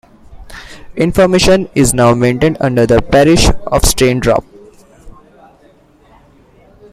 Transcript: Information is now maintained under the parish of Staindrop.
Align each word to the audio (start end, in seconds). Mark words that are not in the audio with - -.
Information 0.95 1.69
is 1.75 1.93
now 1.93 2.15
maintained 2.15 2.57
under 2.59 2.87
the 2.87 3.03
parish 3.03 3.49
of 3.49 3.83
Staindrop. 3.83 4.43